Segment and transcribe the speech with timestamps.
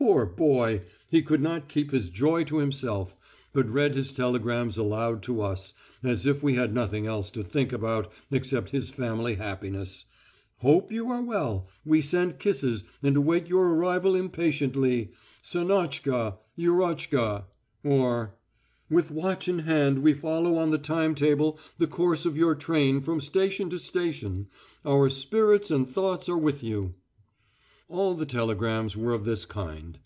[0.00, 0.82] Poor boy!
[1.10, 3.16] He could not keep his joy to himself,
[3.52, 7.72] but read his telegrams aloud to us, as if we had nothing else to think
[7.72, 10.04] about except his family happiness
[10.58, 11.66] "Hope you are well.
[11.84, 15.10] We send kisses and await your arrival impatiently.
[15.42, 17.46] SANNOCHKA, YUROCHKA."
[17.82, 18.36] Or:
[18.88, 23.20] "With watch in hand we follow on the timetable the course of your train from
[23.20, 24.46] station to station.
[24.86, 26.94] Our spirits and thoughts are with you."
[27.90, 29.98] All the telegrams were of this kind.